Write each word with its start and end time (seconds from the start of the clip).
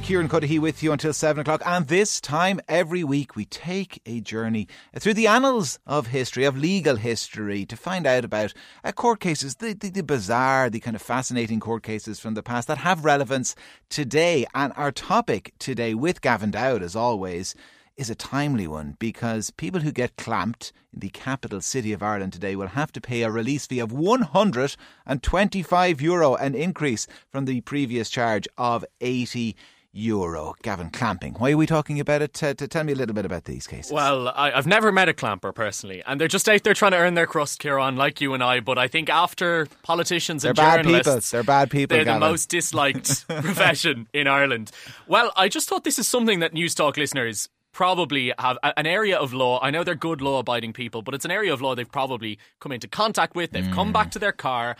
Kieran 0.00 0.28
Cuddihy 0.28 0.58
with 0.58 0.82
you 0.82 0.92
until 0.92 1.12
7 1.12 1.40
o'clock. 1.40 1.62
And 1.64 1.86
this 1.86 2.20
time 2.20 2.60
every 2.68 3.02
week 3.02 3.36
we 3.36 3.44
take 3.44 4.00
a 4.04 4.20
journey 4.20 4.68
through 4.98 5.14
the 5.14 5.26
annals 5.26 5.78
of 5.86 6.08
history, 6.08 6.44
of 6.44 6.56
legal 6.56 6.96
history, 6.96 7.64
to 7.66 7.76
find 7.76 8.06
out 8.06 8.24
about 8.24 8.52
uh, 8.84 8.92
court 8.92 9.20
cases, 9.20 9.56
the, 9.56 9.74
the, 9.74 9.90
the 9.90 10.02
bizarre, 10.02 10.68
the 10.68 10.80
kind 10.80 10.96
of 10.96 11.02
fascinating 11.02 11.60
court 11.60 11.82
cases 11.82 12.20
from 12.20 12.34
the 12.34 12.42
past 12.42 12.68
that 12.68 12.78
have 12.78 13.04
relevance 13.04 13.54
today. 13.88 14.46
And 14.54 14.72
our 14.76 14.92
topic 14.92 15.52
today 15.58 15.94
with 15.94 16.20
Gavin 16.20 16.50
Dowd, 16.50 16.82
as 16.82 16.96
always, 16.96 17.54
is 17.96 18.10
a 18.10 18.14
timely 18.14 18.66
one 18.66 18.96
because 18.98 19.50
people 19.50 19.80
who 19.80 19.92
get 19.92 20.16
clamped 20.16 20.72
in 20.92 21.00
the 21.00 21.08
capital 21.10 21.60
city 21.60 21.92
of 21.92 22.02
Ireland 22.02 22.32
today 22.32 22.56
will 22.56 22.68
have 22.68 22.92
to 22.92 23.00
pay 23.00 23.22
a 23.22 23.30
release 23.30 23.66
fee 23.66 23.78
of 23.78 23.92
125 23.92 26.02
euro, 26.02 26.34
an 26.34 26.54
increase 26.54 27.06
from 27.30 27.46
the 27.46 27.60
previous 27.62 28.10
charge 28.10 28.46
of 28.58 28.84
80 29.00 29.56
euro. 29.96 30.54
Gavin, 30.62 30.90
clamping. 30.90 31.34
Why 31.34 31.52
are 31.52 31.56
we 31.56 31.66
talking 31.66 32.00
about 32.00 32.22
it? 32.22 32.34
To, 32.34 32.54
tell 32.54 32.84
me 32.84 32.92
a 32.92 32.96
little 32.96 33.14
bit 33.14 33.24
about 33.24 33.44
these 33.44 33.66
cases. 33.66 33.92
Well, 33.92 34.28
I, 34.28 34.50
have 34.50 34.66
never 34.66 34.92
met 34.92 35.08
a 35.08 35.14
clamper 35.14 35.52
personally, 35.52 36.02
and 36.06 36.20
they're 36.20 36.28
just 36.28 36.48
out 36.48 36.62
there 36.62 36.74
trying 36.74 36.92
to 36.92 36.98
earn 36.98 37.14
their 37.14 37.26
crust, 37.26 37.58
Kieran, 37.58 37.96
like 37.96 38.20
you 38.20 38.34
and 38.34 38.42
I. 38.42 38.60
But 38.60 38.78
I 38.78 38.88
think 38.88 39.08
after 39.08 39.66
politicians 39.82 40.42
they're 40.42 40.50
and 40.50 40.56
bad 40.56 40.84
journalists, 40.84 41.06
people. 41.06 41.20
They're 41.30 41.42
bad 41.44 41.70
people. 41.70 41.96
They're 41.96 42.04
Gavin. 42.04 42.20
the 42.20 42.26
most 42.28 42.48
disliked 42.48 43.26
profession 43.28 44.08
in 44.12 44.26
Ireland. 44.26 44.70
Well, 45.06 45.32
I 45.36 45.48
just 45.48 45.68
thought 45.68 45.84
this 45.84 45.98
is 45.98 46.06
something 46.06 46.40
that 46.40 46.52
Newstalk 46.52 46.96
listeners 46.96 47.48
probably 47.76 48.32
have 48.38 48.56
an 48.62 48.86
area 48.86 49.18
of 49.18 49.34
law. 49.34 49.60
I 49.62 49.70
know 49.70 49.84
they're 49.84 49.94
good 49.94 50.22
law 50.22 50.38
abiding 50.38 50.72
people, 50.72 51.02
but 51.02 51.14
it's 51.14 51.26
an 51.26 51.30
area 51.30 51.52
of 51.52 51.60
law 51.60 51.74
they've 51.74 51.90
probably 51.90 52.38
come 52.58 52.72
into 52.72 52.88
contact 52.88 53.34
with. 53.34 53.50
They've 53.50 53.64
mm. 53.64 53.74
come 53.74 53.92
back 53.92 54.10
to 54.12 54.18
their 54.18 54.32
car. 54.32 54.76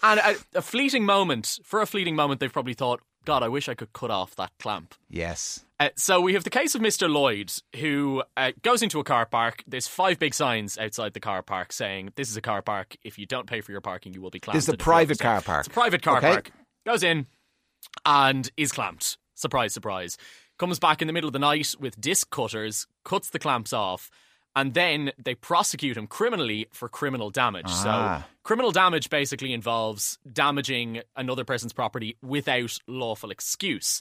And 0.00 0.20
a, 0.20 0.36
a, 0.58 0.62
fleeting 0.62 1.04
moment, 1.04 1.58
for 1.64 1.80
a 1.80 1.86
fleeting 1.86 2.14
moment, 2.14 2.38
they've 2.38 2.52
probably 2.52 2.74
thought, 2.74 3.00
God, 3.26 3.42
I 3.42 3.48
wish 3.48 3.68
I 3.68 3.74
could 3.74 3.92
cut 3.92 4.10
off 4.10 4.36
that 4.36 4.52
clamp. 4.60 4.94
Yes. 5.10 5.64
Uh, 5.80 5.88
so 5.96 6.20
we 6.20 6.34
have 6.34 6.44
the 6.44 6.50
case 6.50 6.76
of 6.76 6.80
Mr. 6.80 7.10
Lloyd, 7.10 7.52
who 7.74 8.22
uh, 8.36 8.52
goes 8.62 8.82
into 8.82 9.00
a 9.00 9.04
car 9.04 9.26
park. 9.26 9.64
There's 9.66 9.88
five 9.88 10.20
big 10.20 10.32
signs 10.32 10.78
outside 10.78 11.12
the 11.12 11.20
car 11.20 11.42
park 11.42 11.72
saying, 11.72 12.12
This 12.14 12.30
is 12.30 12.36
a 12.36 12.40
car 12.40 12.62
park. 12.62 12.96
If 13.04 13.18
you 13.18 13.26
don't 13.26 13.46
pay 13.46 13.60
for 13.60 13.72
your 13.72 13.80
parking, 13.80 14.14
you 14.14 14.22
will 14.22 14.30
be 14.30 14.38
clamped. 14.38 14.56
This 14.56 14.68
is 14.68 14.74
a 14.74 14.76
private 14.76 15.18
car 15.18 15.42
park. 15.42 15.66
It's 15.66 15.68
a 15.68 15.70
private 15.70 16.02
car 16.02 16.18
okay. 16.18 16.30
park. 16.30 16.52
Goes 16.86 17.02
in 17.02 17.26
and 18.06 18.48
is 18.56 18.70
clamped. 18.70 19.18
Surprise, 19.34 19.74
surprise. 19.74 20.16
Comes 20.56 20.78
back 20.78 21.02
in 21.02 21.08
the 21.08 21.12
middle 21.12 21.28
of 21.28 21.34
the 21.34 21.40
night 21.40 21.74
with 21.80 22.00
disc 22.00 22.30
cutters, 22.30 22.86
cuts 23.04 23.28
the 23.30 23.40
clamps 23.40 23.72
off, 23.72 24.08
and 24.56 24.72
then 24.72 25.12
they 25.22 25.34
prosecute 25.34 25.98
him 25.98 26.06
criminally 26.06 26.66
for 26.72 26.88
criminal 26.88 27.30
damage. 27.30 27.66
Ah. 27.68 28.24
So, 28.24 28.32
criminal 28.42 28.72
damage 28.72 29.10
basically 29.10 29.52
involves 29.52 30.18
damaging 30.32 31.02
another 31.14 31.44
person's 31.44 31.74
property 31.74 32.16
without 32.22 32.78
lawful 32.88 33.30
excuse. 33.30 34.00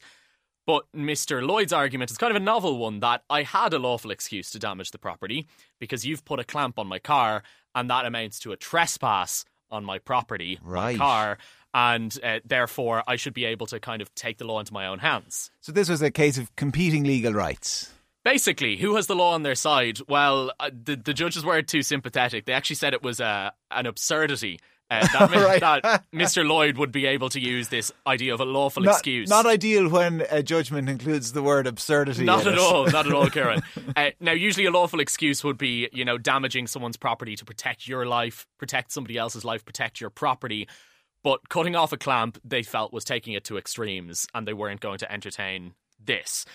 But 0.66 0.86
Mr. 0.96 1.46
Lloyd's 1.46 1.74
argument 1.74 2.10
is 2.10 2.18
kind 2.18 2.32
of 2.32 2.42
a 2.42 2.44
novel 2.44 2.80
one 2.80 3.02
that 3.02 3.24
I 3.30 3.44
had 3.44 3.74
a 3.74 3.80
lawful 3.80 4.10
excuse 4.10 4.50
to 4.52 4.60
damage 4.60 4.92
the 4.92 4.98
property 4.98 5.46
because 5.78 6.06
you've 6.06 6.26
put 6.26 6.40
a 6.40 6.44
clamp 6.44 6.80
on 6.80 6.88
my 6.88 6.98
car, 6.98 7.44
and 7.76 7.90
that 7.90 8.06
amounts 8.06 8.40
to 8.40 8.52
a 8.52 8.58
trespass 8.58 9.46
on 9.70 9.84
my 9.84 10.00
property, 10.00 10.58
right. 10.64 10.98
my 10.98 11.06
car, 11.06 11.38
and 11.74 12.18
uh, 12.24 12.40
therefore 12.46 13.04
I 13.06 13.18
should 13.18 13.34
be 13.34 13.46
able 13.46 13.68
to 13.68 13.80
kind 13.80 14.02
of 14.02 14.16
take 14.16 14.38
the 14.38 14.46
law 14.46 14.60
into 14.60 14.74
my 14.74 14.88
own 14.88 15.00
hands. 15.00 15.52
So 15.60 15.72
this 15.72 15.90
was 15.90 16.02
a 16.02 16.10
case 16.10 16.38
of 16.38 16.56
competing 16.56 17.04
legal 17.04 17.34
rights. 17.34 17.92
Basically, 18.26 18.76
who 18.76 18.96
has 18.96 19.06
the 19.06 19.16
law 19.16 19.36
on 19.36 19.44
their 19.44 19.54
side? 19.54 20.00
Well, 20.10 20.52
uh, 20.60 20.72
the 20.74 20.96
the 20.96 21.14
judges 21.14 21.46
weren't 21.46 21.68
too 21.68 21.84
sympathetic. 21.84 22.46
They 22.46 22.54
actually 22.54 22.78
said 22.78 22.96
it 22.96 23.04
was 23.04 23.22
uh, 23.22 23.52
an 23.70 23.86
absurdity. 23.86 24.60
Uh, 24.90 25.06
that, 25.14 25.32
right. 25.62 25.62
that 25.62 26.04
Mr. 26.12 26.48
Lloyd 26.48 26.78
would 26.78 26.92
be 26.92 27.06
able 27.06 27.30
to 27.30 27.40
use 27.40 27.70
this 27.70 27.92
idea 28.06 28.34
of 28.34 28.40
a 28.40 28.46
lawful 28.46 28.82
not, 28.82 28.96
excuse. 28.96 29.30
Not 29.30 29.46
ideal 29.46 29.90
when 29.90 30.26
a 30.32 30.42
judgment 30.42 30.90
includes 30.90 31.34
the 31.34 31.44
word 31.44 31.68
absurdity. 31.68 32.24
Not 32.24 32.48
at 32.48 32.54
it. 32.54 32.60
all. 32.60 32.88
Not 32.88 33.06
at 33.06 33.14
all, 33.14 33.30
Kieran. 33.30 33.62
uh, 33.96 34.10
now, 34.20 34.32
usually 34.32 34.66
a 34.66 34.72
lawful 34.72 35.02
excuse 35.02 35.44
would 35.44 35.60
be, 35.60 35.90
you 35.94 36.04
know, 36.04 36.18
damaging 36.18 36.66
someone's 36.66 36.98
property 36.98 37.36
to 37.36 37.46
protect 37.46 37.88
your 37.88 38.08
life, 38.08 38.48
protect 38.58 38.92
somebody 38.92 39.18
else's 39.18 39.46
life, 39.46 39.64
protect 39.64 40.02
your 40.02 40.10
property. 40.10 40.68
But 41.24 41.48
cutting 41.50 41.76
off 41.76 41.92
a 41.92 41.98
clamp, 41.98 42.40
they 42.44 42.64
felt 42.64 42.92
was 42.92 43.04
taking 43.04 43.34
it 43.34 43.44
to 43.46 43.58
extremes, 43.58 44.26
and 44.34 44.48
they 44.48 44.54
weren't 44.54 44.82
going 44.82 44.98
to 45.00 45.12
entertain 45.12 45.74
this. 46.04 46.46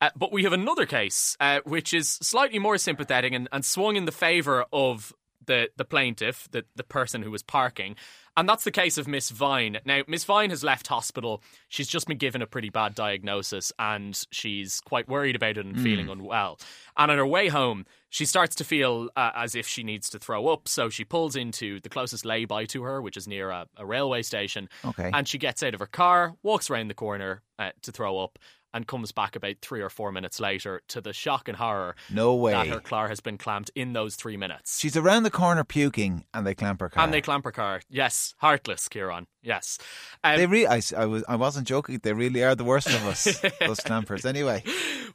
Uh, 0.00 0.10
but 0.16 0.32
we 0.32 0.44
have 0.44 0.52
another 0.52 0.86
case 0.86 1.36
uh, 1.40 1.60
which 1.64 1.92
is 1.92 2.08
slightly 2.08 2.58
more 2.58 2.78
sympathetic 2.78 3.32
and, 3.32 3.48
and 3.52 3.64
swung 3.64 3.96
in 3.96 4.04
the 4.04 4.12
favour 4.12 4.64
of 4.72 5.12
the, 5.46 5.70
the 5.76 5.84
plaintiff, 5.84 6.48
the, 6.52 6.64
the 6.76 6.84
person 6.84 7.22
who 7.22 7.30
was 7.30 7.42
parking. 7.42 7.96
And 8.36 8.48
that's 8.48 8.62
the 8.62 8.70
case 8.70 8.98
of 8.98 9.08
Miss 9.08 9.30
Vine. 9.30 9.78
Now, 9.84 10.02
Miss 10.06 10.22
Vine 10.22 10.50
has 10.50 10.62
left 10.62 10.86
hospital. 10.86 11.42
She's 11.68 11.88
just 11.88 12.06
been 12.06 12.18
given 12.18 12.40
a 12.40 12.46
pretty 12.46 12.70
bad 12.70 12.94
diagnosis 12.94 13.72
and 13.80 14.24
she's 14.30 14.80
quite 14.80 15.08
worried 15.08 15.34
about 15.34 15.58
it 15.58 15.66
and 15.66 15.74
mm. 15.74 15.82
feeling 15.82 16.08
unwell. 16.08 16.60
And 16.96 17.10
on 17.10 17.18
her 17.18 17.26
way 17.26 17.48
home, 17.48 17.84
she 18.10 18.24
starts 18.24 18.54
to 18.56 18.64
feel 18.64 19.08
uh, 19.16 19.32
as 19.34 19.56
if 19.56 19.66
she 19.66 19.82
needs 19.82 20.08
to 20.10 20.20
throw 20.20 20.46
up. 20.46 20.68
So 20.68 20.88
she 20.88 21.04
pulls 21.04 21.34
into 21.34 21.80
the 21.80 21.88
closest 21.88 22.24
lay 22.24 22.44
by 22.44 22.66
to 22.66 22.84
her, 22.84 23.02
which 23.02 23.16
is 23.16 23.26
near 23.26 23.50
a, 23.50 23.66
a 23.76 23.84
railway 23.84 24.22
station. 24.22 24.68
Okay. 24.84 25.10
And 25.12 25.26
she 25.26 25.38
gets 25.38 25.64
out 25.64 25.74
of 25.74 25.80
her 25.80 25.86
car, 25.86 26.36
walks 26.44 26.70
around 26.70 26.88
the 26.88 26.94
corner 26.94 27.42
uh, 27.58 27.70
to 27.82 27.90
throw 27.90 28.20
up 28.20 28.38
and 28.74 28.86
comes 28.86 29.12
back 29.12 29.36
about 29.36 29.56
three 29.62 29.80
or 29.80 29.88
four 29.88 30.12
minutes 30.12 30.40
later 30.40 30.82
to 30.88 31.00
the 31.00 31.12
shock 31.12 31.48
and 31.48 31.56
horror 31.56 31.96
no 32.12 32.34
way. 32.34 32.52
that 32.52 32.66
her 32.66 32.80
car 32.80 33.08
has 33.08 33.20
been 33.20 33.38
clamped 33.38 33.70
in 33.74 33.92
those 33.92 34.16
three 34.16 34.36
minutes. 34.36 34.78
She's 34.78 34.96
around 34.96 35.22
the 35.22 35.30
corner 35.30 35.64
puking 35.64 36.24
and 36.34 36.46
they 36.46 36.54
clamp 36.54 36.80
her 36.80 36.88
car. 36.88 37.02
And 37.02 37.12
they 37.12 37.20
clamp 37.20 37.44
her 37.44 37.52
car. 37.52 37.80
Yes. 37.88 38.34
Heartless, 38.38 38.88
Kieran. 38.88 39.26
Yes. 39.42 39.78
Um, 40.22 40.36
they 40.36 40.46
re- 40.46 40.66
I, 40.66 40.80
I, 40.96 41.06
was, 41.06 41.24
I 41.28 41.36
wasn't 41.36 41.66
joking. 41.66 42.00
They 42.02 42.12
really 42.12 42.42
are 42.42 42.54
the 42.54 42.64
worst 42.64 42.88
of 42.88 43.06
us, 43.06 43.24
those 43.60 43.80
clampers. 43.80 44.24
Anyway. 44.24 44.62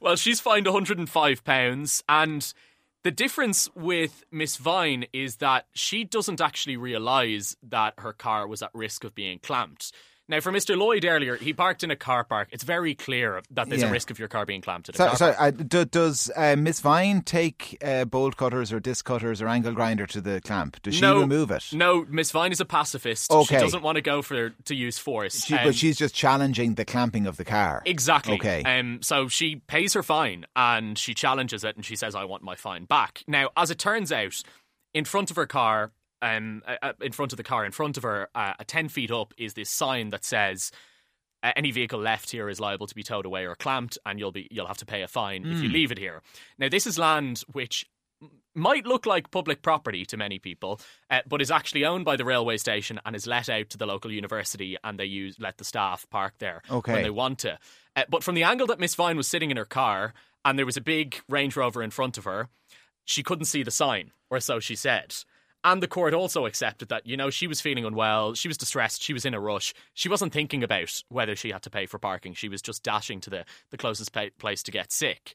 Well, 0.00 0.16
she's 0.16 0.40
fined 0.40 0.66
£105 0.66 2.02
and 2.08 2.54
the 3.04 3.10
difference 3.10 3.68
with 3.74 4.24
Miss 4.32 4.56
Vine 4.56 5.04
is 5.12 5.36
that 5.36 5.66
she 5.74 6.04
doesn't 6.04 6.40
actually 6.40 6.78
realise 6.78 7.54
that 7.62 7.92
her 7.98 8.14
car 8.14 8.46
was 8.48 8.62
at 8.62 8.70
risk 8.72 9.04
of 9.04 9.14
being 9.14 9.38
clamped. 9.38 9.92
Now, 10.26 10.40
for 10.40 10.50
Mr. 10.52 10.74
Lloyd 10.76 11.04
earlier, 11.04 11.36
he 11.36 11.52
parked 11.52 11.84
in 11.84 11.90
a 11.90 11.96
car 11.96 12.24
park. 12.24 12.48
It's 12.50 12.64
very 12.64 12.94
clear 12.94 13.42
that 13.50 13.68
there's 13.68 13.82
Yeah. 13.82 13.88
a 13.88 13.92
risk 13.92 14.10
of 14.10 14.18
your 14.18 14.28
car 14.28 14.46
being 14.46 14.62
clamped 14.62 14.88
at 14.88 14.94
a 14.94 14.98
So, 14.98 15.06
car 15.08 15.16
so 15.16 15.26
uh, 15.38 15.50
do, 15.50 15.84
does 15.84 16.30
uh, 16.34 16.56
Miss 16.56 16.80
Vine 16.80 17.20
take 17.20 17.76
uh, 17.84 18.06
bolt 18.06 18.38
cutters 18.38 18.72
or 18.72 18.80
disc 18.80 19.04
cutters 19.04 19.42
or 19.42 19.48
angle 19.48 19.72
grinder 19.72 20.06
to 20.06 20.22
the 20.22 20.40
clamp? 20.40 20.80
Does 20.82 20.94
she 20.94 21.02
no, 21.02 21.20
remove 21.20 21.50
it? 21.50 21.64
No, 21.72 22.06
Miss 22.08 22.30
Vine 22.30 22.52
is 22.52 22.60
a 22.60 22.64
pacifist. 22.64 23.30
Okay. 23.30 23.56
She 23.56 23.60
doesn't 23.60 23.82
want 23.82 23.96
to 23.96 24.02
go 24.02 24.22
for 24.22 24.48
to 24.50 24.74
use 24.74 24.96
force. 24.96 25.44
She, 25.44 25.54
Um, 25.56 25.60
but 25.64 25.74
she's 25.74 25.98
just 25.98 26.14
challenging 26.14 26.76
the 26.76 26.86
clamping 26.86 27.26
of 27.26 27.36
the 27.36 27.44
car. 27.44 27.82
Exactly. 27.84 28.34
Okay. 28.36 28.62
Um, 28.62 29.00
so 29.02 29.28
she 29.28 29.56
pays 29.56 29.92
her 29.92 30.02
fine 30.02 30.46
and 30.56 30.96
she 30.98 31.12
challenges 31.12 31.64
it 31.64 31.76
and 31.76 31.84
she 31.84 31.96
says, 31.96 32.14
I 32.14 32.24
want 32.24 32.42
my 32.42 32.54
fine 32.54 32.86
back. 32.86 33.22
Now, 33.28 33.50
as 33.58 33.70
it 33.70 33.78
turns 33.78 34.10
out, 34.10 34.42
in 34.94 35.04
front 35.04 35.30
of 35.30 35.36
her 35.36 35.46
car, 35.46 35.90
um, 36.24 36.62
uh, 36.66 36.76
uh, 36.82 36.92
in 37.00 37.12
front 37.12 37.32
of 37.32 37.36
the 37.36 37.42
car, 37.44 37.64
in 37.64 37.72
front 37.72 37.96
of 37.96 38.02
her, 38.02 38.28
uh, 38.34 38.54
10 38.66 38.88
feet 38.88 39.10
up, 39.10 39.34
is 39.36 39.54
this 39.54 39.70
sign 39.70 40.10
that 40.10 40.24
says, 40.24 40.70
any 41.56 41.70
vehicle 41.70 42.00
left 42.00 42.30
here 42.30 42.48
is 42.48 42.58
liable 42.58 42.86
to 42.86 42.94
be 42.94 43.02
towed 43.02 43.26
away 43.26 43.46
or 43.46 43.54
clamped, 43.54 43.98
and 44.06 44.18
you'll 44.18 44.32
be 44.32 44.48
you'll 44.50 44.66
have 44.66 44.78
to 44.78 44.86
pay 44.86 45.02
a 45.02 45.06
fine 45.08 45.44
if 45.46 45.60
you 45.60 45.68
leave 45.68 45.92
it 45.92 45.98
here. 45.98 46.22
Now, 46.58 46.70
this 46.70 46.86
is 46.86 46.98
land 46.98 47.42
which 47.52 47.84
might 48.54 48.86
look 48.86 49.04
like 49.04 49.30
public 49.30 49.60
property 49.60 50.06
to 50.06 50.16
many 50.16 50.38
people, 50.38 50.80
uh, 51.10 51.20
but 51.28 51.42
is 51.42 51.50
actually 51.50 51.84
owned 51.84 52.06
by 52.06 52.16
the 52.16 52.24
railway 52.24 52.56
station 52.56 52.98
and 53.04 53.14
is 53.14 53.26
let 53.26 53.50
out 53.50 53.68
to 53.68 53.76
the 53.76 53.84
local 53.84 54.10
university, 54.10 54.78
and 54.82 54.98
they 54.98 55.04
use 55.04 55.36
let 55.38 55.58
the 55.58 55.64
staff 55.64 56.06
park 56.08 56.32
there 56.38 56.62
Okay. 56.70 56.92
when 56.94 57.02
they 57.02 57.10
want 57.10 57.40
to. 57.40 57.58
Uh, 57.94 58.04
but 58.08 58.24
from 58.24 58.34
the 58.34 58.42
angle 58.44 58.66
that 58.68 58.80
Miss 58.80 58.94
Vine 58.94 59.18
was 59.18 59.28
sitting 59.28 59.50
in 59.50 59.58
her 59.58 59.66
car, 59.66 60.14
and 60.46 60.58
there 60.58 60.64
was 60.64 60.78
a 60.78 60.80
big 60.80 61.16
Range 61.28 61.54
Rover 61.56 61.82
in 61.82 61.90
front 61.90 62.16
of 62.16 62.24
her, 62.24 62.48
she 63.04 63.22
couldn't 63.22 63.44
see 63.46 63.62
the 63.62 63.70
sign, 63.70 64.12
or 64.30 64.40
so 64.40 64.60
she 64.60 64.76
said. 64.76 65.14
And 65.64 65.82
the 65.82 65.88
court 65.88 66.12
also 66.12 66.44
accepted 66.44 66.90
that, 66.90 67.06
you 67.06 67.16
know, 67.16 67.30
she 67.30 67.46
was 67.46 67.60
feeling 67.62 67.86
unwell, 67.86 68.34
she 68.34 68.48
was 68.48 68.58
distressed, 68.58 69.02
she 69.02 69.14
was 69.14 69.24
in 69.24 69.32
a 69.32 69.40
rush. 69.40 69.72
She 69.94 70.10
wasn't 70.10 70.34
thinking 70.34 70.62
about 70.62 71.02
whether 71.08 71.34
she 71.34 71.50
had 71.52 71.62
to 71.62 71.70
pay 71.70 71.86
for 71.86 71.98
parking. 71.98 72.34
She 72.34 72.50
was 72.50 72.60
just 72.60 72.82
dashing 72.82 73.20
to 73.22 73.30
the, 73.30 73.44
the 73.70 73.78
closest 73.78 74.12
pa- 74.12 74.26
place 74.38 74.62
to 74.64 74.70
get 74.70 74.92
sick. 74.92 75.32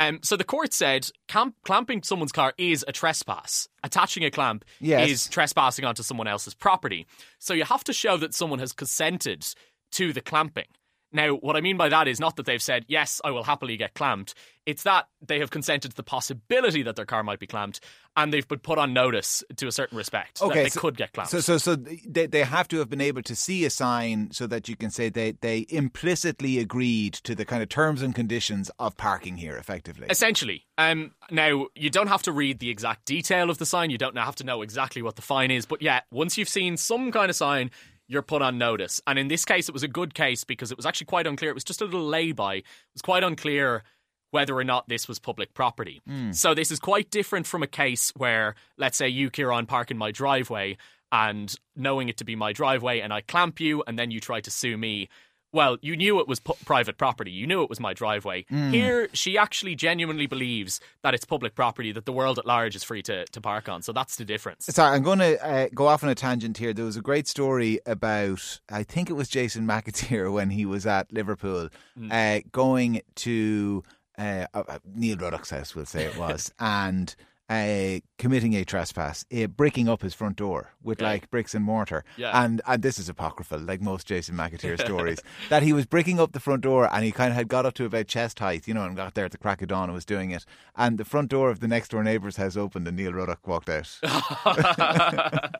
Um, 0.00 0.20
so 0.22 0.36
the 0.36 0.44
court 0.44 0.72
said 0.72 1.08
camp- 1.28 1.56
clamping 1.64 2.02
someone's 2.04 2.32
car 2.32 2.52
is 2.56 2.84
a 2.86 2.92
trespass. 2.92 3.68
Attaching 3.82 4.24
a 4.24 4.30
clamp 4.30 4.64
Yes. 4.80 5.08
is 5.10 5.28
trespassing 5.28 5.84
onto 5.84 6.02
someone 6.04 6.26
else's 6.28 6.54
property. 6.54 7.06
So 7.40 7.52
you 7.52 7.64
have 7.64 7.84
to 7.84 7.92
show 7.92 8.16
that 8.16 8.32
someone 8.34 8.60
has 8.60 8.72
consented 8.72 9.44
to 9.92 10.12
the 10.12 10.20
clamping. 10.20 10.66
Now, 11.14 11.34
what 11.34 11.56
I 11.56 11.60
mean 11.60 11.76
by 11.76 11.88
that 11.88 12.08
is 12.08 12.18
not 12.18 12.34
that 12.36 12.44
they've 12.44 12.60
said, 12.60 12.84
yes, 12.88 13.20
I 13.24 13.30
will 13.30 13.44
happily 13.44 13.76
get 13.76 13.94
clamped. 13.94 14.34
It's 14.66 14.82
that 14.82 15.06
they 15.24 15.38
have 15.38 15.50
consented 15.50 15.92
to 15.92 15.96
the 15.96 16.02
possibility 16.02 16.82
that 16.82 16.96
their 16.96 17.04
car 17.04 17.22
might 17.22 17.38
be 17.38 17.46
clamped 17.46 17.80
and 18.16 18.32
they've 18.32 18.48
been 18.48 18.58
put 18.58 18.78
on 18.78 18.92
notice 18.92 19.44
to 19.56 19.68
a 19.68 19.72
certain 19.72 19.96
respect 19.96 20.40
that 20.40 20.52
they 20.52 20.68
so, 20.70 20.80
could 20.80 20.96
get 20.96 21.12
clamped. 21.12 21.30
So, 21.30 21.40
so, 21.40 21.58
so 21.58 21.76
they, 21.76 22.26
they 22.26 22.42
have 22.42 22.66
to 22.68 22.78
have 22.78 22.88
been 22.88 23.00
able 23.00 23.22
to 23.22 23.36
see 23.36 23.64
a 23.64 23.70
sign 23.70 24.30
so 24.32 24.46
that 24.48 24.68
you 24.68 24.74
can 24.74 24.90
say 24.90 25.08
they, 25.08 25.32
they 25.32 25.66
implicitly 25.68 26.58
agreed 26.58 27.14
to 27.14 27.34
the 27.34 27.44
kind 27.44 27.62
of 27.62 27.68
terms 27.68 28.02
and 28.02 28.14
conditions 28.14 28.70
of 28.78 28.96
parking 28.96 29.36
here, 29.36 29.56
effectively. 29.56 30.06
Essentially. 30.10 30.64
Um, 30.78 31.12
now, 31.30 31.66
you 31.76 31.90
don't 31.90 32.08
have 32.08 32.22
to 32.22 32.32
read 32.32 32.58
the 32.58 32.70
exact 32.70 33.04
detail 33.04 33.50
of 33.50 33.58
the 33.58 33.66
sign. 33.66 33.90
You 33.90 33.98
don't 33.98 34.16
have 34.16 34.36
to 34.36 34.44
know 34.44 34.62
exactly 34.62 35.02
what 35.02 35.14
the 35.14 35.22
fine 35.22 35.50
is. 35.50 35.66
But 35.66 35.80
yeah, 35.80 36.00
once 36.10 36.38
you've 36.38 36.48
seen 36.48 36.76
some 36.76 37.12
kind 37.12 37.30
of 37.30 37.36
sign, 37.36 37.70
you're 38.08 38.22
put 38.22 38.42
on 38.42 38.58
notice. 38.58 39.00
And 39.06 39.18
in 39.18 39.28
this 39.28 39.44
case, 39.44 39.68
it 39.68 39.72
was 39.72 39.82
a 39.82 39.88
good 39.88 40.14
case 40.14 40.44
because 40.44 40.70
it 40.70 40.76
was 40.76 40.86
actually 40.86 41.06
quite 41.06 41.26
unclear. 41.26 41.50
It 41.50 41.54
was 41.54 41.64
just 41.64 41.80
a 41.80 41.84
little 41.84 42.06
lay-by. 42.06 42.56
It 42.56 42.64
was 42.94 43.02
quite 43.02 43.24
unclear 43.24 43.82
whether 44.30 44.56
or 44.56 44.64
not 44.64 44.88
this 44.88 45.06
was 45.06 45.18
public 45.18 45.54
property. 45.54 46.02
Mm. 46.08 46.34
So 46.34 46.54
this 46.54 46.70
is 46.70 46.80
quite 46.80 47.10
different 47.10 47.46
from 47.46 47.62
a 47.62 47.68
case 47.68 48.12
where, 48.16 48.56
let's 48.76 48.98
say, 48.98 49.08
you, 49.08 49.30
Kieran, 49.30 49.66
park 49.66 49.90
in 49.90 49.96
my 49.96 50.10
driveway 50.10 50.76
and 51.12 51.54
knowing 51.76 52.08
it 52.08 52.16
to 52.16 52.24
be 52.24 52.34
my 52.34 52.52
driveway 52.52 52.98
and 52.98 53.12
I 53.12 53.20
clamp 53.20 53.60
you 53.60 53.84
and 53.86 53.96
then 53.96 54.10
you 54.10 54.20
try 54.20 54.40
to 54.40 54.50
sue 54.50 54.76
me. 54.76 55.08
Well, 55.54 55.78
you 55.80 55.96
knew 55.96 56.18
it 56.18 56.26
was 56.26 56.40
pu- 56.40 56.54
private 56.66 56.98
property. 56.98 57.30
You 57.30 57.46
knew 57.46 57.62
it 57.62 57.70
was 57.70 57.78
my 57.78 57.94
driveway. 57.94 58.44
Mm. 58.50 58.72
Here, 58.72 59.08
she 59.12 59.38
actually 59.38 59.76
genuinely 59.76 60.26
believes 60.26 60.80
that 61.02 61.14
it's 61.14 61.24
public 61.24 61.54
property 61.54 61.92
that 61.92 62.06
the 62.06 62.12
world 62.12 62.38
at 62.40 62.44
large 62.44 62.74
is 62.74 62.82
free 62.82 63.02
to, 63.04 63.24
to 63.26 63.40
park 63.40 63.68
on. 63.68 63.80
So 63.80 63.92
that's 63.92 64.16
the 64.16 64.24
difference. 64.24 64.66
Sorry, 64.66 64.94
I'm 64.96 65.04
going 65.04 65.20
to 65.20 65.46
uh, 65.46 65.68
go 65.72 65.86
off 65.86 66.02
on 66.02 66.10
a 66.10 66.14
tangent 66.16 66.58
here. 66.58 66.72
There 66.74 66.84
was 66.84 66.96
a 66.96 67.00
great 67.00 67.28
story 67.28 67.78
about, 67.86 68.60
I 68.68 68.82
think 68.82 69.08
it 69.08 69.14
was 69.14 69.28
Jason 69.28 69.64
McAteer 69.74 70.32
when 70.32 70.50
he 70.50 70.66
was 70.66 70.86
at 70.86 71.12
Liverpool, 71.12 71.68
Hmm. 71.96 72.10
uh, 72.10 72.40
going 72.50 73.02
to 73.16 73.84
uh, 74.18 74.46
uh, 74.52 74.78
Neil 74.92 75.16
Ruddock's 75.16 75.50
house, 75.50 75.74
we'll 75.76 75.86
say 75.86 76.04
it 76.04 76.16
was, 76.18 76.52
and 76.58 77.14
uh, 77.50 77.98
committing 78.18 78.54
a 78.54 78.64
trespass, 78.64 79.24
uh, 79.36 79.46
breaking 79.46 79.86
up 79.88 80.00
his 80.02 80.14
front 80.14 80.36
door 80.36 80.70
with 80.82 81.00
Yeah. 81.02 81.08
like 81.08 81.30
bricks 81.30 81.54
and 81.54 81.62
mortar. 81.64 82.02
Yeah. 82.16 82.42
And 82.42 82.62
and 82.66 82.82
this 82.82 82.98
is 82.98 83.08
apocryphal, 83.10 83.58
like 83.60 83.82
most 83.82 84.06
Jason 84.06 84.34
McAteer 84.36 84.80
stories, 84.84 85.18
that 85.50 85.62
he 85.62 85.72
was 85.74 85.84
breaking 85.84 86.18
up 86.18 86.32
the 86.32 86.40
front 86.40 86.62
door 86.62 86.88
and 86.92 87.04
he 87.04 87.12
kind 87.12 87.30
of 87.30 87.36
had 87.36 87.48
got 87.48 87.66
up 87.66 87.74
to 87.74 87.84
about 87.84 88.06
chest 88.08 88.38
height, 88.38 88.66
you 88.66 88.72
know, 88.72 88.84
and 88.84 88.96
got 88.96 89.12
there 89.14 89.26
at 89.26 89.32
the 89.32 89.38
crack 89.38 89.60
of 89.60 89.68
dawn 89.68 89.84
and 89.84 89.94
was 89.94 90.04
doing 90.06 90.30
it. 90.30 90.46
And 90.74 90.96
the 90.96 91.04
front 91.04 91.28
door 91.30 91.50
of 91.50 91.60
the 91.60 91.68
next 91.68 91.90
door 91.90 92.02
neighbour's 92.02 92.36
house 92.36 92.56
opened 92.56 92.88
and 92.88 92.96
Neil 92.96 93.12
Ruddock 93.12 93.46
walked 93.46 93.68
out. 93.68 93.94
I 94.02 95.50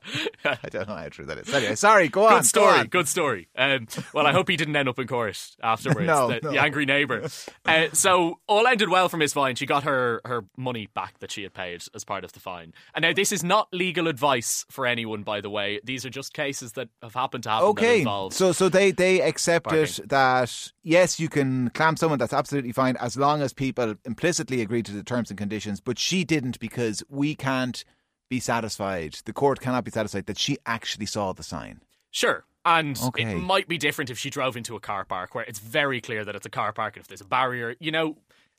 don't 0.71 0.89
know 0.89 0.97
how 0.97 1.09
true 1.11 1.27
that 1.27 1.39
is. 1.39 1.53
Anyway, 1.53 1.75
sorry, 1.75 2.09
go 2.09 2.27
on. 2.27 2.39
Good 2.39 2.47
story. 2.47 2.79
On. 2.79 2.87
Good 2.87 3.09
story. 3.09 3.49
Um, 3.57 3.87
well, 4.13 4.27
I 4.27 4.33
hope 4.33 4.49
he 4.49 4.57
didn't 4.57 4.77
end 4.77 4.89
up 4.89 4.99
in 4.99 5.07
court 5.07 5.39
afterwards. 5.63 6.01
No, 6.15 6.29
the, 6.29 6.41
no. 6.43 6.51
the 6.53 6.59
angry 6.61 6.85
neighbour. 6.85 7.29
Uh, 7.65 7.87
so 7.93 8.39
all 8.47 8.67
ended 8.67 8.89
well 8.91 9.09
for 9.09 9.17
Miss 9.17 9.33
Vine. 9.33 9.55
She 9.55 9.65
got 9.67 9.85
her 9.85 10.21
her 10.25 10.45
money 10.57 10.89
back 10.95 11.19
that 11.21 11.31
she 11.31 11.43
had 11.43 11.55
paid 11.55 11.75
as 11.95 12.05
part 12.05 12.25
of 12.25 12.33
the 12.33 12.41
fine. 12.41 12.73
And 12.95 13.03
now 13.03 13.13
this 13.13 13.33
is 13.33 13.43
not 13.45 13.69
legal 13.73 14.09
advice 14.09 14.65
for 14.71 14.87
anyone, 14.87 15.23
by 15.23 15.41
the 15.41 15.51
way. 15.51 15.81
These 15.85 16.05
are 16.07 16.11
just 16.11 16.33
cases 16.33 16.73
that 16.73 16.89
have 17.03 17.15
happened 17.15 17.45
to 17.45 17.51
happen. 17.51 17.69
Okay, 17.69 18.05
so 18.31 18.53
so 18.53 18.69
they 18.69 18.91
they 18.91 19.21
accepted 19.21 19.71
Parking. 19.89 20.07
that 20.09 20.73
yes, 20.83 21.19
you 21.21 21.29
can 21.29 21.71
clamp 21.71 21.99
someone. 21.99 22.19
That's 22.19 22.33
absolutely 22.33 22.73
fine 22.73 22.97
as 22.99 23.17
long 23.17 23.43
as 23.43 23.53
people 23.53 23.97
implicitly 24.05 24.61
agree 24.61 24.83
to 24.83 24.93
the 24.93 25.03
terms 25.03 25.31
and 25.31 25.39
conditions. 25.39 25.81
But 25.81 25.99
she 25.99 26.25
didn't 26.25 26.59
because 26.61 27.03
we 27.09 27.35
can't 27.35 27.85
be 28.31 28.41
satisfied. 28.41 29.17
The 29.25 29.33
court 29.33 29.61
cannot 29.61 29.85
be 29.85 29.91
satisfied 29.91 30.27
that 30.27 30.39
she 30.39 30.59
actually 30.67 31.07
saw 31.07 31.33
the 31.33 31.43
sign. 31.43 31.83
Sure. 32.11 32.45
And 32.67 32.99
Okay. 32.99 33.33
it 33.33 33.37
might 33.37 33.69
be 33.69 33.77
different 33.77 34.09
if 34.09 34.19
she 34.19 34.31
drove 34.31 34.57
into 34.57 34.75
a 34.75 34.81
car 34.81 35.05
park 35.05 35.35
where 35.35 35.45
it's 35.45 35.59
very 35.59 36.01
clear 36.01 36.25
that 36.25 36.35
it's 36.35 36.47
a 36.47 36.51
car 36.51 36.73
park 36.73 36.97
and 36.97 37.03
if 37.03 37.09
there's 37.09 37.21
a 37.21 37.27
barrier, 37.27 37.75
you 37.79 37.91
know, 37.91 38.17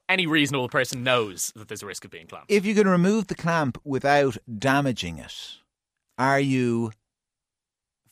any 0.07 0.27
reasonable 0.27 0.69
person 0.69 1.03
knows 1.03 1.51
that 1.55 1.67
there's 1.67 1.83
a 1.83 1.85
risk 1.85 2.05
of 2.05 2.11
being 2.11 2.27
clamped. 2.27 2.51
If 2.51 2.65
you 2.65 2.75
can 2.75 2.87
remove 2.87 3.27
the 3.27 3.35
clamp 3.35 3.79
without 3.83 4.37
damaging 4.59 5.17
it, 5.17 5.57
are 6.17 6.39
you 6.39 6.91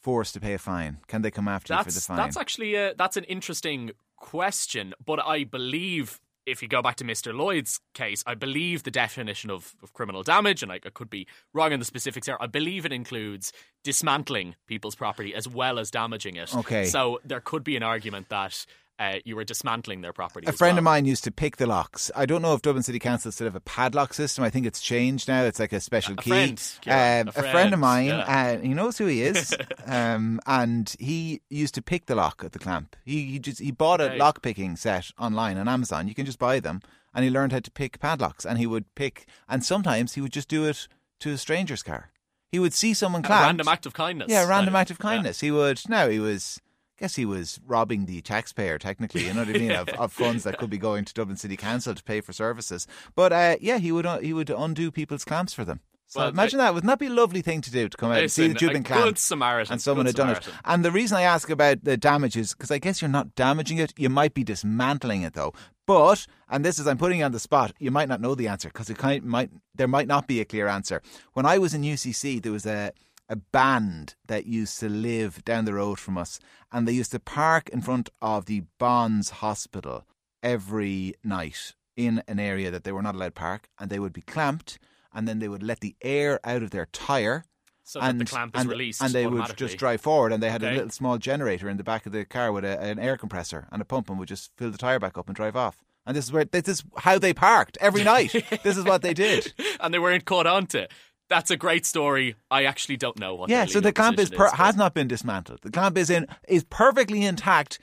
forced 0.02 0.34
to 0.34 0.40
pay 0.40 0.54
a 0.54 0.58
fine? 0.58 0.98
Can 1.08 1.22
they 1.22 1.32
come 1.32 1.48
after 1.48 1.74
you 1.74 1.84
for 1.84 1.92
the 1.92 2.02
fine? 2.02 2.18
that's 2.18 2.38
actually 2.38 2.76
a, 2.76 2.94
that's 2.96 3.18
an 3.18 3.24
interesting 3.26 3.92
question, 4.18 4.94
but 5.04 5.24
I 5.26 5.44
believe 5.44 6.20
if 6.46 6.62
you 6.62 6.68
go 6.68 6.82
back 6.82 6.96
to 6.98 7.04
Mr. 7.04 7.34
Lloyd's 7.34 7.80
case, 7.94 8.24
I 8.28 8.36
believe 8.36 8.84
the 8.84 8.92
definition 8.92 9.50
of, 9.50 9.76
of 9.82 9.94
criminal 9.94 10.24
damage, 10.24 10.62
and 10.62 10.72
I, 10.72 10.76
I 10.76 10.90
could 10.94 11.10
be 11.10 11.28
wrong 11.54 11.72
in 11.72 11.80
the 11.80 11.86
specifics 11.86 12.28
here, 12.28 12.38
I 12.40 12.48
believe 12.48 12.86
it 12.86 12.92
includes 12.92 13.54
dismantling 13.84 14.56
people's 14.68 14.96
property 14.96 15.34
as 15.34 15.48
well 15.48 15.80
as 15.80 15.90
damaging 15.90 16.36
it. 16.36 16.54
Okay. 16.56 16.86
so 16.86 17.20
there 17.24 17.40
could 17.40 17.64
be 17.64 17.78
an 17.78 17.84
argument 17.84 18.30
that 18.30 18.66
uh, 19.00 19.16
you 19.26 19.36
were 19.36 19.44
dismantling 19.44 20.02
their 20.02 20.14
property. 20.14 20.46
A 20.48 20.52
friend 20.52 20.76
well. 20.76 20.80
of 20.80 20.84
mine 20.84 21.06
used 21.06 21.24
to 21.24 21.32
pick 21.32 21.58
the 21.58 21.66
locks. 21.66 22.12
I 22.16 22.26
don't 22.26 22.42
know 22.42 22.54
if 22.54 22.62
Dublin 22.62 22.84
City 22.84 23.00
Council 23.00 23.32
still 23.32 23.46
have 23.48 23.56
a 23.56 23.60
padlock 23.60 24.14
system. 24.14 24.44
I 24.44 24.50
think 24.50 24.66
it's 24.66 24.82
changed 24.82 25.28
now. 25.28 25.44
It's 25.44 25.60
like 25.60 25.74
a 25.74 25.80
special 25.80 26.14
A 26.14 26.18
key. 26.18 26.30
friend, 26.30 26.62
um, 26.88 26.94
a 26.94 27.30
a 27.30 27.32
friend 27.34 27.52
friend, 27.52 27.74
of 27.74 27.80
mine, 27.80 28.06
yeah. 28.08 28.56
uh, 28.56 28.62
he 28.62 28.70
knows 28.74 28.98
who 28.98 29.06
he 29.08 29.24
is, 29.24 29.56
um, 29.86 30.40
and 30.46 30.96
he 31.00 31.42
used 31.50 31.74
to 31.76 31.82
pick 31.82 32.06
the 32.06 32.16
lock 32.16 32.44
at 32.46 32.52
the 32.52 32.60
clamp. 32.60 32.96
He, 33.04 33.26
he 33.26 33.40
just 33.40 33.60
he 33.60 33.72
bought 33.72 34.00
a 34.02 34.06
Okay. 34.06 34.18
lock 34.18 34.42
picking 34.42 34.76
set 34.76 35.12
online 35.20 35.58
on 35.58 35.68
Amazon. 35.68 36.08
You 36.08 36.14
can 36.16 36.26
just 36.26 36.40
buy 36.40 36.60
them, 36.60 36.82
and 37.14 37.24
he 37.24 37.32
learned 37.32 37.52
how 37.52 37.60
to 37.60 37.72
pick 37.72 38.00
padlocks. 38.00 38.46
And 38.46 38.58
he 38.60 38.68
would 38.68 38.94
pick, 38.96 39.26
and 39.50 39.64
sometimes 39.66 40.14
he 40.14 40.22
would 40.22 40.34
just 40.34 40.48
do 40.50 40.66
it 40.66 40.88
to 41.22 41.32
a 41.32 41.38
stranger's 41.38 41.84
car. 41.84 42.12
He 42.52 42.60
would 42.60 42.74
see 42.74 42.94
someone 42.94 43.26
A 43.26 43.30
random 43.30 43.68
act 43.68 43.88
of 43.88 43.94
kindness. 43.94 44.30
Yeah, 44.30 44.44
a 44.44 44.48
random 44.48 44.76
act 44.76 44.92
of 44.92 45.00
kindness. 45.00 45.40
He 45.40 45.50
would. 45.50 45.82
No, 45.90 46.10
he 46.10 46.20
was. 46.20 46.62
I 47.04 47.06
guess 47.06 47.18
he 47.18 47.26
was 47.26 47.60
robbing 47.66 48.06
the 48.06 48.22
taxpayer, 48.22 48.78
technically. 48.78 49.26
You 49.26 49.34
know 49.34 49.42
what 49.42 49.50
I 49.50 49.60
mean? 49.60 49.72
of, 49.72 49.90
of 49.90 50.14
funds 50.14 50.46
that 50.46 50.58
could 50.58 50.70
be 50.70 50.78
going 50.78 51.04
to 51.04 51.14
Dublin 51.14 51.36
City 51.36 51.58
Council 51.58 51.94
to 51.94 52.02
pay 52.02 52.22
for 52.22 52.32
services. 52.32 52.88
But 53.14 53.34
uh, 53.34 53.58
yeah, 53.60 53.78
he 53.78 53.92
would. 53.92 54.06
He 54.24 54.32
would 54.32 54.50
undo 54.50 54.90
people's 54.90 55.26
clamps 55.26 55.54
for 55.54 55.66
them. 55.66 55.82
So 56.08 56.22
Well, 56.22 56.30
imagine 56.30 56.60
that. 56.60 56.74
Wouldn't 56.74 56.88
that 56.88 57.00
be 57.00 57.08
a 57.08 57.10
lovely 57.10 57.42
thing 57.42 57.60
to 57.60 57.70
do 57.70 57.90
to 57.90 57.98
come 57.98 58.14
out 58.14 58.20
and 58.20 58.32
see 58.32 58.48
that 58.48 58.62
you've 58.62 58.72
been 58.72 58.84
good 58.84 58.94
clamped 58.94 59.20
Samaritan, 59.20 59.74
and 59.74 59.82
someone 59.82 60.06
had 60.06 60.16
done 60.16 60.28
Samaritan. 60.28 60.54
it? 60.54 60.60
And 60.64 60.86
the 60.86 60.92
reason 60.92 61.18
I 61.18 61.24
ask 61.24 61.50
about 61.50 61.84
the 61.84 61.98
damages 61.98 62.54
because 62.54 62.72
I 62.72 62.78
guess 62.78 63.02
you're 63.02 63.10
not 63.10 63.36
damaging 63.36 63.80
it. 63.80 63.94
You 63.98 64.08
might 64.08 64.34
be 64.34 64.46
dismantling 64.46 65.24
it 65.24 65.34
though. 65.34 65.54
But 65.86 66.26
and 66.50 66.64
this 66.64 66.80
is 66.80 66.88
I'm 66.88 66.98
putting 66.98 67.20
you 67.20 67.26
on 67.26 67.34
the 67.34 67.40
spot. 67.40 67.74
You 67.80 67.92
might 67.92 68.08
not 68.08 68.22
know 68.22 68.34
the 68.34 68.48
answer 68.48 68.70
because 68.70 68.90
it 68.90 68.98
kind 68.98 69.26
might 69.26 69.50
there 69.76 69.90
might 69.90 70.08
not 70.08 70.26
be 70.26 70.40
a 70.40 70.46
clear 70.46 70.68
answer. 70.68 71.02
When 71.34 71.46
I 71.46 71.58
was 71.58 71.74
in 71.74 71.82
UCC, 71.82 72.42
there 72.42 72.54
was 72.54 72.66
a 72.66 72.94
a 73.30 73.36
band 73.36 74.16
that 74.28 74.46
used 74.46 74.80
to 74.80 74.90
live 74.90 75.44
down 75.46 75.66
the 75.66 75.74
road 75.74 76.00
from 76.00 76.18
us, 76.18 76.40
and 76.72 76.88
they 76.88 76.92
used 76.94 77.12
to 77.12 77.20
park 77.20 77.70
in 77.70 77.82
front 77.82 78.10
of 78.22 78.46
the 78.46 78.64
Bonds 78.80 79.30
Hospital 79.30 80.06
every 80.42 81.14
night 81.24 81.74
in 81.96 82.24
an 82.28 82.40
area 82.40 82.72
that 82.72 82.84
they 82.84 82.92
were 82.92 83.02
not 83.02 83.16
allowed 83.16 83.28
to 83.28 83.32
park, 83.32 83.70
and 83.80 83.90
they 83.90 84.00
would 84.00 84.14
be 84.14 84.22
clamped, 84.22 84.80
and 85.14 85.28
then 85.28 85.40
they 85.40 85.48
would 85.48 85.64
let 85.64 85.80
the 85.80 85.96
air 86.02 86.40
out 86.44 86.64
of 86.64 86.72
their 86.72 86.88
tire. 86.88 87.46
So 87.86 88.00
that 88.00 88.12
and, 88.12 88.22
the 88.22 88.26
clamp 88.26 88.56
is 88.56 88.62
and, 88.62 88.70
released 88.70 89.02
and 89.02 89.14
they 89.14 89.28
would 89.28 89.58
just 89.58 89.78
drive 89.78 90.02
forward, 90.02 90.32
and 90.32 90.42
they 90.42 90.50
had 90.50 90.64
a 90.64 90.72
little 90.72 90.90
small 90.90 91.18
generator 91.18 91.70
in 91.70 91.78
the 91.78 91.84
back 91.84 92.06
of 92.06 92.12
the 92.12 92.24
car 92.24 92.52
with 92.52 92.64
a, 92.64 92.80
an 92.80 92.98
air 92.98 93.18
compressor 93.18 93.68
and 93.72 93.82
a 93.82 93.86
pump, 93.86 94.10
and 94.10 94.20
would 94.20 94.30
just 94.30 94.52
fill 94.58 94.72
the 94.72 94.78
tire 94.78 95.00
back 95.00 95.18
up 95.18 95.28
and 95.28 95.36
drive 95.36 95.56
off. 95.56 95.84
And 96.06 96.16
this 96.16 96.26
is 96.26 96.32
where 96.32 96.46
this 96.46 96.68
is 96.68 96.84
how 96.98 97.18
they 97.18 97.34
parked 97.34 97.78
every 97.80 98.04
night. 98.04 98.32
this 98.64 98.78
is 98.78 98.84
what 98.84 99.02
they 99.02 99.14
did. 99.14 99.54
and 99.80 99.94
they 99.94 100.00
weren't 100.00 100.26
caught 100.26 100.48
onto. 100.48 100.80
it. 100.80 100.92
That's 101.34 101.50
a 101.50 101.58
great 101.58 101.84
story. 101.84 102.36
I 102.52 102.66
actually 102.66 102.96
don't 102.98 103.18
know 103.18 103.34
what. 103.34 103.50
Yeah, 103.50 103.66
so 103.66 103.80
the 103.80 103.92
clamp 103.92 104.20
is, 104.20 104.30
per- 104.30 104.50
but- 104.52 104.54
has 104.58 104.76
not 104.76 104.94
been 104.94 105.08
dismantled. 105.08 105.62
The 105.64 105.72
clamp 105.72 105.98
is 105.98 106.12
in 106.12 106.28
is 106.48 106.64
perfectly 106.66 107.24
intact. 107.26 107.80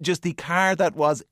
Just 0.00 0.22
the 0.22 0.32
car 0.32 0.74
that 0.74 0.96
was 0.96 1.22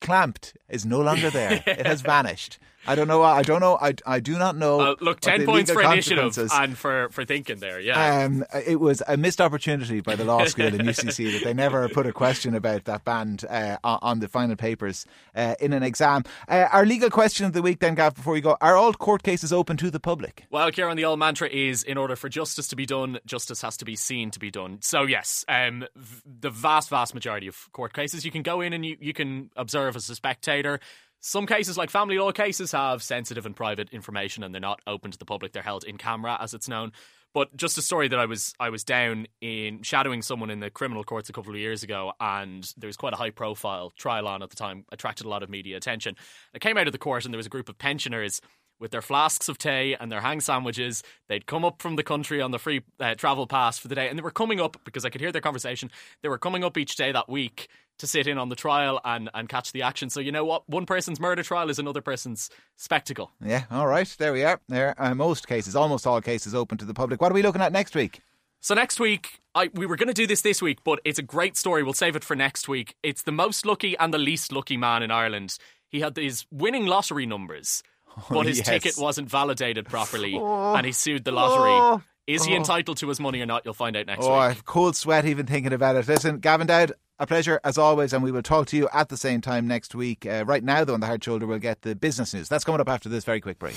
clamped 0.00 0.56
is 0.68 0.84
no 0.84 1.00
longer 1.00 1.30
there. 1.30 1.62
it 1.66 1.86
has 1.86 2.00
vanished. 2.16 2.58
I 2.86 2.94
don't 2.94 3.08
know. 3.08 3.22
I 3.22 3.42
don't 3.42 3.60
know. 3.60 3.76
I, 3.80 3.94
I 4.06 4.20
do 4.20 4.38
not 4.38 4.56
know. 4.56 4.80
Uh, 4.80 4.94
look, 5.00 5.20
ten 5.20 5.44
points 5.44 5.70
for 5.70 5.82
initiative 5.82 6.36
and 6.52 6.76
for 6.76 7.08
for 7.10 7.24
thinking 7.24 7.58
there. 7.58 7.78
Yeah. 7.80 8.24
Um, 8.24 8.44
it 8.66 8.80
was 8.80 9.02
a 9.06 9.16
missed 9.16 9.40
opportunity 9.40 10.00
by 10.00 10.16
the 10.16 10.24
law 10.24 10.44
school 10.46 10.66
in 10.66 10.78
UCC 10.86 11.32
that 11.32 11.44
they 11.44 11.54
never 11.54 11.88
put 11.88 12.06
a 12.06 12.12
question 12.12 12.54
about 12.54 12.84
that 12.84 13.04
band 13.04 13.44
uh, 13.48 13.76
on 13.84 14.20
the 14.20 14.28
final 14.28 14.56
papers 14.56 15.06
uh, 15.34 15.54
in 15.60 15.72
an 15.72 15.82
exam. 15.82 16.24
Uh, 16.48 16.68
our 16.72 16.86
legal 16.86 17.10
question 17.10 17.46
of 17.46 17.52
the 17.52 17.62
week, 17.62 17.80
then, 17.80 17.94
Gav, 17.94 18.14
before 18.14 18.32
we 18.32 18.40
go: 18.40 18.56
Are 18.60 18.76
all 18.76 18.92
court 18.94 19.22
cases 19.22 19.52
open 19.52 19.76
to 19.78 19.90
the 19.90 20.00
public? 20.00 20.46
Well, 20.50 20.70
Kieran, 20.70 20.96
the 20.96 21.04
old 21.04 21.18
mantra 21.18 21.48
is 21.48 21.82
in 21.82 21.98
order 21.98 22.16
for 22.16 22.28
justice 22.28 22.68
to 22.68 22.76
be 22.76 22.86
done, 22.86 23.18
justice 23.26 23.60
has 23.62 23.76
to 23.78 23.84
be 23.84 23.96
seen 23.96 24.30
to 24.30 24.38
be 24.38 24.50
done. 24.50 24.78
So, 24.80 25.02
yes, 25.02 25.44
um, 25.48 25.84
v- 25.94 26.22
the 26.40 26.50
vast, 26.50 26.88
vast 26.88 27.14
majority 27.14 27.46
of 27.46 27.70
court 27.72 27.92
cases, 27.92 28.24
you 28.24 28.30
can 28.30 28.42
go 28.42 28.60
in 28.60 28.72
and 28.72 28.84
you, 28.84 28.96
you 29.00 29.12
can 29.12 29.50
observe 29.56 29.96
as 29.96 30.08
a 30.08 30.14
spectator. 30.14 30.80
Some 31.20 31.46
cases, 31.46 31.76
like 31.76 31.90
family 31.90 32.18
law 32.18 32.32
cases, 32.32 32.72
have 32.72 33.02
sensitive 33.02 33.46
and 33.46 33.54
private 33.54 33.90
information 33.90 34.42
and 34.42 34.54
they're 34.54 34.60
not 34.60 34.80
open 34.86 35.10
to 35.10 35.18
the 35.18 35.26
public. 35.26 35.52
They're 35.52 35.62
held 35.62 35.84
in 35.84 35.98
camera, 35.98 36.38
as 36.40 36.54
it's 36.54 36.68
known. 36.68 36.92
But 37.32 37.56
just 37.56 37.78
a 37.78 37.82
story 37.82 38.08
that 38.08 38.18
I 38.18 38.26
was 38.26 38.54
I 38.58 38.70
was 38.70 38.82
down 38.82 39.26
in 39.40 39.82
shadowing 39.82 40.20
someone 40.22 40.50
in 40.50 40.58
the 40.58 40.68
criminal 40.68 41.04
courts 41.04 41.28
a 41.28 41.32
couple 41.32 41.52
of 41.52 41.60
years 41.60 41.84
ago, 41.84 42.12
and 42.18 42.68
there 42.76 42.88
was 42.88 42.96
quite 42.96 43.12
a 43.12 43.16
high 43.16 43.30
profile 43.30 43.92
trial 43.96 44.26
on 44.26 44.42
at 44.42 44.50
the 44.50 44.56
time, 44.56 44.84
attracted 44.90 45.26
a 45.26 45.28
lot 45.28 45.44
of 45.44 45.48
media 45.48 45.76
attention. 45.76 46.16
I 46.54 46.58
came 46.58 46.76
out 46.76 46.88
of 46.88 46.92
the 46.92 46.98
court 46.98 47.24
and 47.24 47.32
there 47.32 47.38
was 47.38 47.46
a 47.46 47.50
group 47.50 47.68
of 47.68 47.78
pensioners 47.78 48.40
with 48.80 48.90
their 48.90 49.02
flasks 49.02 49.48
of 49.48 49.58
tea 49.58 49.94
and 50.00 50.10
their 50.10 50.22
hang 50.22 50.40
sandwiches. 50.40 51.02
They'd 51.28 51.46
come 51.46 51.64
up 51.64 51.80
from 51.80 51.96
the 51.96 52.02
country 52.02 52.40
on 52.40 52.50
the 52.50 52.58
free 52.58 52.82
uh, 52.98 53.14
travel 53.14 53.46
pass 53.46 53.78
for 53.78 53.88
the 53.88 53.94
day, 53.94 54.08
and 54.08 54.18
they 54.18 54.22
were 54.22 54.30
coming 54.30 54.60
up 54.60 54.78
because 54.84 55.04
I 55.04 55.10
could 55.10 55.20
hear 55.20 55.30
their 55.30 55.40
conversation. 55.40 55.90
They 56.22 56.28
were 56.28 56.38
coming 56.38 56.64
up 56.64 56.76
each 56.76 56.96
day 56.96 57.12
that 57.12 57.28
week 57.28 57.68
to 57.98 58.06
sit 58.06 58.26
in 58.26 58.38
on 58.38 58.48
the 58.48 58.56
trial 58.56 58.98
and, 59.04 59.30
and 59.34 59.48
catch 59.48 59.72
the 59.72 59.82
action. 59.82 60.08
So 60.08 60.20
you 60.20 60.32
know 60.32 60.44
what? 60.44 60.68
One 60.68 60.86
person's 60.86 61.20
murder 61.20 61.42
trial 61.42 61.68
is 61.68 61.78
another 61.78 62.00
person's 62.00 62.50
spectacle. 62.76 63.30
Yeah, 63.44 63.64
all 63.70 63.86
right. 63.86 64.12
There 64.18 64.32
we 64.32 64.42
are. 64.42 64.58
There 64.68 64.98
are 64.98 65.14
most 65.14 65.46
cases, 65.46 65.76
almost 65.76 66.06
all 66.06 66.20
cases, 66.20 66.54
open 66.54 66.78
to 66.78 66.86
the 66.86 66.94
public. 66.94 67.20
What 67.20 67.30
are 67.30 67.34
we 67.34 67.42
looking 67.42 67.60
at 67.60 67.72
next 67.72 67.94
week? 67.94 68.20
So 68.62 68.74
next 68.74 69.00
week, 69.00 69.40
I, 69.54 69.70
we 69.72 69.86
were 69.86 69.96
going 69.96 70.08
to 70.08 70.14
do 70.14 70.26
this 70.26 70.42
this 70.42 70.60
week, 70.60 70.78
but 70.84 71.00
it's 71.04 71.18
a 71.18 71.22
great 71.22 71.56
story. 71.56 71.82
We'll 71.82 71.94
save 71.94 72.16
it 72.16 72.24
for 72.24 72.36
next 72.36 72.68
week. 72.68 72.94
It's 73.02 73.22
the 73.22 73.32
most 73.32 73.64
lucky 73.64 73.96
and 73.98 74.12
the 74.12 74.18
least 74.18 74.52
lucky 74.52 74.76
man 74.76 75.02
in 75.02 75.10
Ireland. 75.10 75.56
He 75.88 76.00
had 76.00 76.16
his 76.16 76.44
winning 76.50 76.86
lottery 76.86 77.26
numbers, 77.26 77.82
but 78.30 78.46
his 78.46 78.58
yes. 78.58 78.66
ticket 78.66 78.94
wasn't 78.98 79.28
validated 79.30 79.86
properly, 79.86 80.36
and 80.36 80.84
he 80.86 80.92
sued 80.92 81.24
the 81.24 81.32
lottery. 81.32 82.02
Is 82.26 82.44
he 82.44 82.54
entitled 82.54 82.98
to 82.98 83.08
his 83.08 83.18
money 83.18 83.40
or 83.40 83.46
not? 83.46 83.64
You'll 83.64 83.74
find 83.74 83.96
out 83.96 84.06
next 84.06 84.24
Oh, 84.24 84.32
I 84.32 84.48
week. 84.48 84.56
have 84.56 84.64
cold 84.64 84.94
sweat 84.94 85.24
even 85.24 85.46
thinking 85.46 85.72
about 85.72 85.96
it. 85.96 86.06
Listen, 86.06 86.38
Gavin 86.38 86.68
Dowd, 86.68 86.92
a 87.18 87.26
pleasure 87.26 87.58
as 87.64 87.76
always, 87.76 88.12
and 88.12 88.22
we 88.22 88.30
will 88.30 88.42
talk 88.42 88.68
to 88.68 88.76
you 88.76 88.88
at 88.92 89.08
the 89.08 89.16
same 89.16 89.40
time 89.40 89.66
next 89.66 89.96
week. 89.96 90.26
Uh, 90.26 90.44
right 90.46 90.62
now, 90.62 90.84
though, 90.84 90.94
on 90.94 91.00
the 91.00 91.06
hard 91.06 91.24
shoulder, 91.24 91.46
we'll 91.46 91.58
get 91.58 91.82
the 91.82 91.96
business 91.96 92.32
news. 92.32 92.48
That's 92.48 92.62
coming 92.62 92.80
up 92.80 92.88
after 92.88 93.08
this 93.08 93.24
very 93.24 93.40
quick 93.40 93.58
break. 93.58 93.74